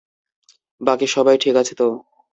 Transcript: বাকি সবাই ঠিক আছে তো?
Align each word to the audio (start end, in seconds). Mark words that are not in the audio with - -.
বাকি 0.81 1.07
সবাই 1.07 1.37
ঠিক 1.37 1.55
আছে 1.55 1.73
তো? 1.75 1.87